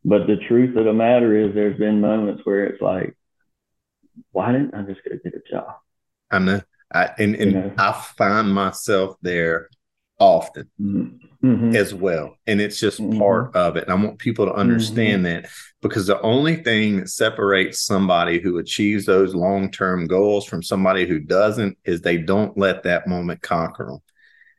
[0.04, 3.16] But the truth of the matter is, there's been moments where it's like,
[4.32, 5.74] why didn't I just go get a job?
[6.30, 6.60] I know.
[6.92, 7.72] I, and and you know?
[7.78, 9.70] I find myself there
[10.18, 11.46] often mm-hmm.
[11.46, 11.76] mm-hmm.
[11.76, 12.36] as well.
[12.46, 13.18] And it's just mm-hmm.
[13.18, 13.84] part of it.
[13.84, 15.42] And I want people to understand mm-hmm.
[15.42, 15.50] that
[15.82, 21.06] because the only thing that separates somebody who achieves those long term goals from somebody
[21.06, 23.98] who doesn't is they don't let that moment conquer them.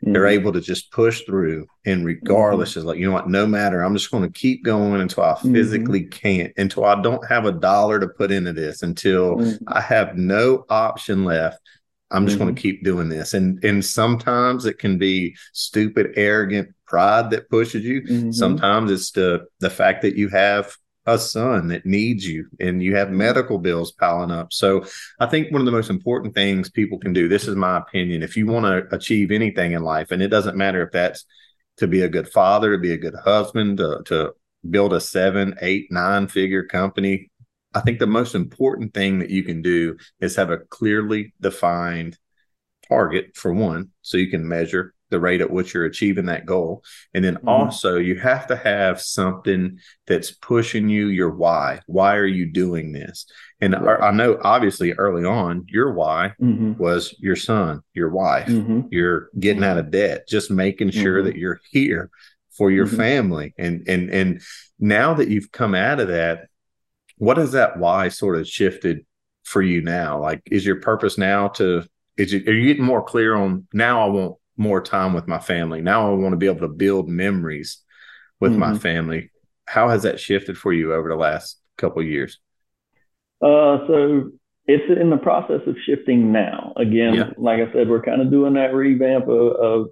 [0.01, 0.39] They're mm-hmm.
[0.39, 2.79] able to just push through, and regardless, mm-hmm.
[2.79, 5.35] is like, you know what, no matter, I'm just going to keep going until I
[5.41, 10.15] physically can't, until I don't have a dollar to put into this, until I have
[10.15, 11.59] no option left
[12.11, 12.45] I'm just mm-hmm.
[12.45, 13.33] going to keep doing this.
[13.33, 18.01] And and sometimes it can be stupid, arrogant pride that pushes you.
[18.01, 18.31] Mm-hmm.
[18.31, 20.75] Sometimes it's the the fact that you have
[21.07, 24.51] a son that needs you and you have medical bills piling up.
[24.51, 24.85] So
[25.19, 28.23] I think one of the most important things people can do, this is my opinion,
[28.23, 31.25] if you want to achieve anything in life, and it doesn't matter if that's
[31.77, 34.33] to be a good father, to be a good husband, to, to
[34.67, 37.29] build a seven, eight, nine figure company,
[37.75, 42.17] I think the most important thing that you can do is have a clearly defined
[42.87, 46.83] target for one, so you can measure the rate at which you're achieving that goal.
[47.13, 47.47] And then mm-hmm.
[47.47, 51.81] also, you have to have something that's pushing you your why.
[51.85, 53.25] Why are you doing this?
[53.61, 54.01] And right.
[54.01, 56.73] I, I, know, obviously, early on, your why mm-hmm.
[56.81, 58.81] was your son, your wife, mm-hmm.
[58.91, 61.27] you're getting out of debt, just making sure mm-hmm.
[61.27, 62.09] that you're here
[62.51, 62.97] for your mm-hmm.
[62.97, 63.53] family.
[63.57, 64.41] And and and
[64.79, 66.47] now that you've come out of that,
[67.17, 69.05] what has that why sort of shifted
[69.43, 70.19] for you now?
[70.19, 71.83] Like is your purpose now to
[72.17, 75.39] is it are you getting more clear on now I want more time with my
[75.39, 75.81] family.
[75.81, 77.81] Now I want to be able to build memories
[78.39, 78.59] with mm-hmm.
[78.59, 79.31] my family.
[79.65, 82.39] How has that shifted for you over the last couple years?
[83.41, 84.31] Uh, so
[84.67, 86.73] it's in the process of shifting now.
[86.77, 87.29] Again, yeah.
[87.37, 89.87] like I said, we're kind of doing that revamp of, of,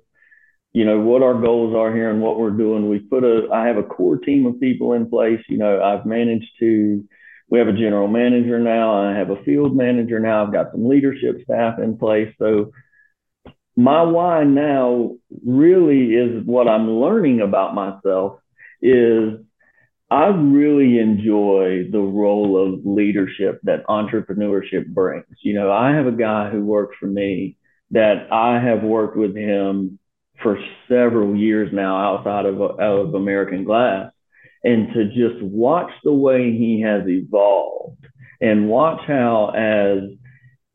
[0.73, 2.89] you know, what our goals are here and what we're doing.
[2.89, 5.39] We put a, I have a core team of people in place.
[5.47, 7.03] You know, I've managed to,
[7.49, 9.07] we have a general manager now.
[9.07, 10.43] I have a field manager now.
[10.43, 12.33] I've got some leadership staff in place.
[12.39, 12.71] So
[13.75, 18.39] my why now really is what I'm learning about myself
[18.81, 19.39] is
[20.09, 25.25] I really enjoy the role of leadership that entrepreneurship brings.
[25.41, 27.57] You know, I have a guy who works for me
[27.91, 29.99] that I have worked with him
[30.43, 34.11] for several years now outside of, of American Glass.
[34.63, 38.05] And to just watch the way he has evolved
[38.39, 40.09] and watch how, as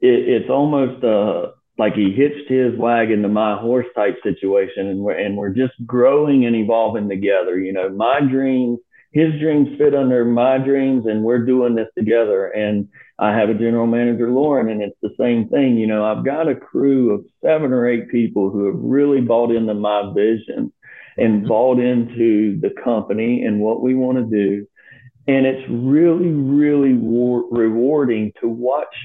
[0.00, 5.00] it, it's almost a, like he hitched his wagon to my horse type situation and
[5.00, 8.78] we're and we're just growing and evolving together you know my dreams
[9.18, 12.46] his dreams fit under my dreams and we're doing this together.
[12.48, 15.76] And i have a general manager lauren and it's the same thing.
[15.76, 19.50] You know i've got a crew of seven or eight people who have really bought
[19.50, 20.72] into my vision
[21.16, 21.48] and mm-hmm.
[21.48, 24.66] bought into the company and what we want to do.
[25.26, 28.96] And it's really really war- rewarding to watch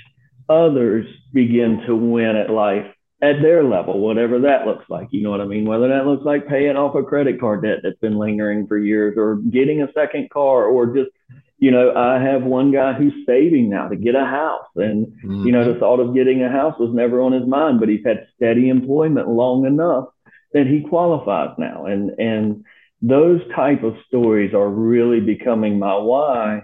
[0.47, 2.85] others begin to win at life
[3.23, 5.07] at their level, whatever that looks like.
[5.11, 5.63] You know what I mean?
[5.63, 9.15] Whether that looks like paying off a credit card debt that's been lingering for years
[9.17, 11.09] or getting a second car or just,
[11.57, 14.67] you know, I have one guy who's saving now to get a house.
[14.75, 15.45] And, mm-hmm.
[15.45, 15.79] you know, the mm-hmm.
[15.79, 19.29] thought of getting a house was never on his mind, but he's had steady employment
[19.29, 20.09] long enough
[20.51, 21.85] that he qualifies now.
[21.85, 22.65] And, and,
[23.05, 26.61] those type of stories are really becoming my why.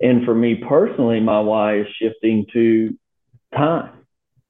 [0.00, 2.96] And for me personally, my why is shifting to
[3.52, 4.01] time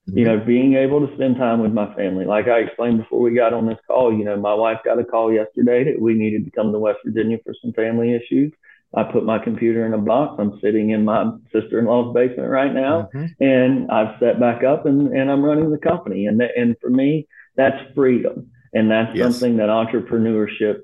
[0.07, 2.25] you know, being able to spend time with my family.
[2.25, 5.05] Like I explained before we got on this call, you know, my wife got a
[5.05, 8.53] call yesterday that we needed to come to West Virginia for some family issues.
[8.95, 10.37] I put my computer in a box.
[10.39, 13.43] I'm sitting in my sister in law's basement right now, mm-hmm.
[13.43, 16.27] and I've set back up and, and I'm running the company.
[16.27, 18.51] And, and for me, that's freedom.
[18.75, 19.25] And that's yes.
[19.25, 20.81] something that entrepreneurship,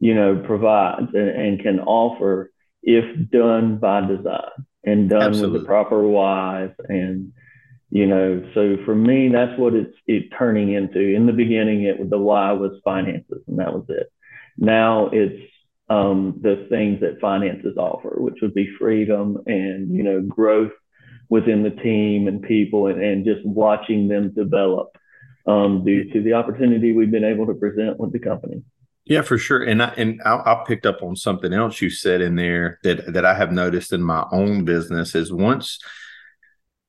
[0.00, 2.50] you know, provides and, and can offer
[2.82, 4.50] if done by design
[4.84, 5.52] and done Absolutely.
[5.52, 7.32] with the proper whys and
[7.96, 11.00] you know so for me that's what it's it turning into.
[11.00, 14.12] In the beginning it the why was finances and that was it.
[14.58, 15.50] Now it's
[15.88, 20.72] um, the things that finances offer which would be freedom and you know growth
[21.30, 24.88] within the team and people and, and just watching them develop
[25.46, 28.62] um, due to the opportunity we've been able to present with the company.
[29.06, 29.62] Yeah, for sure.
[29.62, 33.14] And I and I, I, picked up on something else you said in there that
[33.14, 35.78] that I have noticed in my own business is once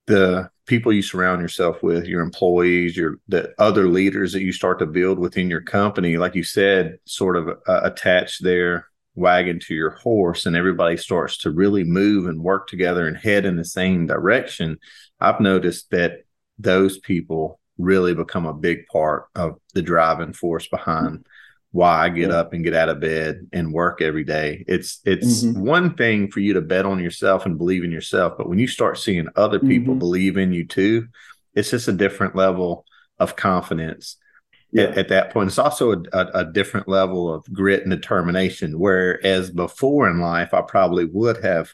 [0.07, 4.79] the people you surround yourself with, your employees, your the other leaders that you start
[4.79, 9.73] to build within your company, like you said, sort of uh, attach their wagon to
[9.73, 13.65] your horse, and everybody starts to really move and work together and head in the
[13.65, 14.77] same direction.
[15.19, 16.19] I've noticed that
[16.59, 21.25] those people really become a big part of the driving force behind
[21.71, 22.37] why I get yeah.
[22.37, 24.63] up and get out of bed and work every day.
[24.67, 25.61] It's it's mm-hmm.
[25.61, 28.67] one thing for you to bet on yourself and believe in yourself, but when you
[28.67, 29.99] start seeing other people mm-hmm.
[29.99, 31.07] believe in you too,
[31.53, 32.85] it's just a different level
[33.19, 34.17] of confidence.
[34.71, 34.83] Yeah.
[34.83, 38.77] At, at, that point, it's also a, a, a, different level of grit and determination.
[38.77, 41.73] Whereas before in life, I probably would have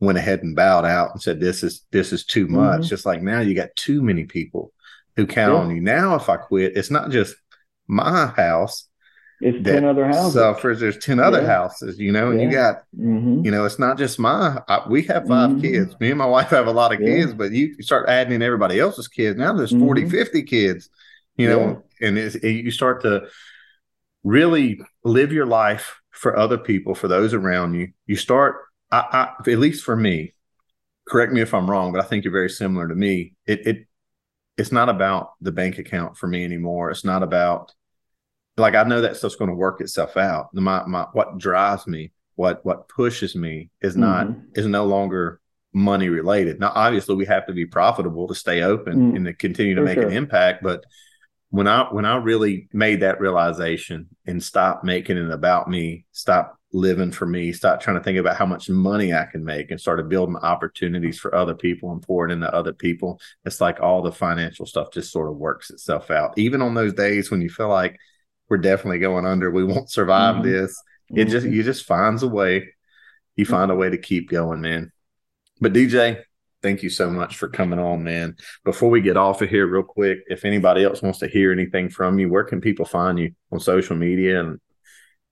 [0.00, 2.88] went ahead and bowed out and said, "This is this is too much." Mm-hmm.
[2.88, 4.72] Just like now, you got too many people
[5.16, 5.60] who count yeah.
[5.60, 5.80] on you.
[5.80, 7.36] Now, if I quit, it's not just
[7.86, 8.88] my house
[9.44, 10.32] it's 10 other houses.
[10.32, 10.80] Suffers.
[10.80, 11.46] There's 10 other yeah.
[11.46, 12.46] houses, you know, and yeah.
[12.46, 13.44] you got, mm-hmm.
[13.44, 15.60] you know, it's not just my, I, we have 5 mm-hmm.
[15.60, 16.00] kids.
[16.00, 17.08] Me and my wife have a lot of yeah.
[17.08, 19.38] kids, but you start adding in everybody else's kids.
[19.38, 20.10] Now there's 40, mm-hmm.
[20.10, 20.88] 50 kids,
[21.36, 23.28] you know, and it, you start to
[24.22, 27.92] really live your life for other people, for those around you.
[28.06, 30.32] You start, I, I, at least for me,
[31.06, 33.34] correct me if I'm wrong, but I think you're very similar to me.
[33.46, 33.86] It, it,
[34.56, 36.90] it's not about the bank account for me anymore.
[36.90, 37.72] It's not about,
[38.56, 40.54] like I know that stuff's going to work itself out.
[40.54, 44.40] My my what drives me, what what pushes me is not mm-hmm.
[44.54, 45.40] is no longer
[45.72, 46.60] money related.
[46.60, 49.16] Now obviously we have to be profitable to stay open mm-hmm.
[49.16, 50.06] and to continue to For make sure.
[50.06, 50.84] an impact, but
[51.50, 56.58] when I when I really made that realization and stopped making it about me, stop
[56.72, 59.80] living for me, stop trying to think about how much money I can make and
[59.80, 64.10] started building opportunities for other people and pouring into other people, it's like all the
[64.10, 66.36] financial stuff just sort of works itself out.
[66.36, 68.00] Even on those days when you feel like
[68.48, 69.50] we're definitely going under.
[69.50, 70.50] We won't survive mm-hmm.
[70.50, 70.82] this.
[71.10, 71.54] It just mm-hmm.
[71.54, 72.68] you just finds a way.
[73.36, 74.92] You find a way to keep going, man.
[75.60, 76.22] But DJ,
[76.62, 78.36] thank you so much for coming on, man.
[78.64, 81.88] Before we get off of here, real quick, if anybody else wants to hear anything
[81.88, 84.60] from you, where can people find you on social media and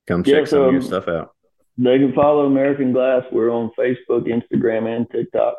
[0.06, 1.34] come check yeah, some of your stuff out?
[1.78, 3.24] They can follow American Glass.
[3.32, 5.54] We're on Facebook, Instagram, and TikTok.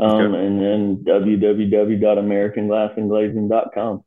[0.00, 0.46] Um, okay.
[0.46, 4.04] And then www.americanglassandglazing.com.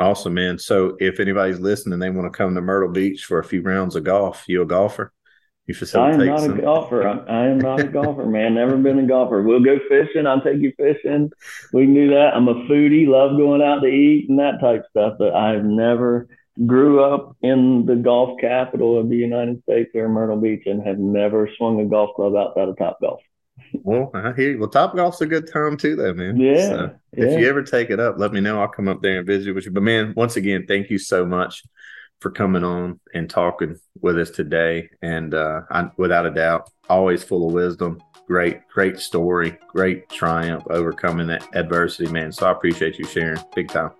[0.00, 0.58] Awesome, man.
[0.58, 3.96] So if anybody's listening, they want to come to Myrtle Beach for a few rounds
[3.96, 5.12] of golf, you a golfer?
[5.66, 6.58] You facilitate I am not some?
[6.58, 7.06] a golfer.
[7.06, 8.54] I, I, am not a golfer, man.
[8.54, 9.42] Never been a golfer.
[9.42, 10.26] We'll go fishing.
[10.26, 11.30] I'll take you fishing.
[11.74, 12.32] We can do that.
[12.34, 13.06] I'm a foodie.
[13.06, 15.16] Love going out to eat and that type stuff.
[15.18, 16.28] But I've never
[16.66, 20.98] grew up in the golf capital of the United States or Myrtle Beach and have
[20.98, 23.20] never swung a golf club outside of Top Golf.
[23.74, 24.58] Well, I hear you.
[24.58, 26.36] Well, Top Golf's a good time too, though, man.
[26.36, 27.24] Yeah, so yeah.
[27.24, 28.60] If you ever take it up, let me know.
[28.60, 29.70] I'll come up there and visit with you.
[29.70, 31.64] But man, once again, thank you so much
[32.20, 34.90] for coming on and talking with us today.
[35.02, 38.02] And uh, I, without a doubt, always full of wisdom.
[38.26, 42.30] Great, great story, great triumph overcoming that adversity, man.
[42.30, 43.90] So I appreciate you sharing big time.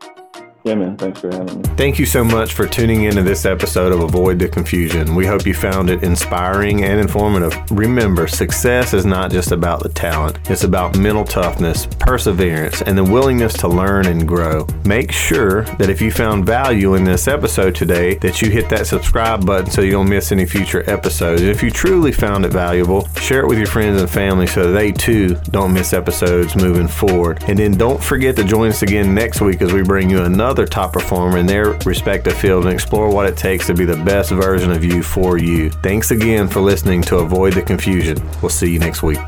[0.63, 0.99] Yeah, man.
[0.99, 1.69] Thanks for having me.
[1.77, 5.15] Thank you so much for tuning into this episode of Avoid the Confusion.
[5.15, 7.57] We hope you found it inspiring and informative.
[7.71, 13.05] Remember, success is not just about the talent, it's about mental toughness, perseverance, and the
[13.05, 14.67] willingness to learn and grow.
[14.85, 18.87] Make sure that if you found value in this episode today, that you hit that
[18.87, 21.41] subscribe button so you don't miss any future episodes.
[21.41, 24.93] If you truly found it valuable, share it with your friends and family so they
[24.93, 27.43] too don't miss episodes moving forward.
[27.47, 30.50] And then don't forget to join us again next week as we bring you another
[30.51, 33.97] another top performer in their respective field and explore what it takes to be the
[33.99, 35.71] best version of you for you.
[35.71, 38.19] Thanks again for listening to Avoid the Confusion.
[38.43, 39.21] We'll see you next week.